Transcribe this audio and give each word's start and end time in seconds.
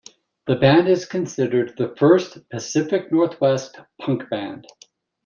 The 0.47 0.55
band 0.55 0.87
is 0.89 1.05
considered 1.05 1.77
the 1.77 1.95
first 1.95 2.49
Pacific 2.49 3.11
Northwest 3.11 3.77
punk 3.99 4.27
band. 4.31 4.65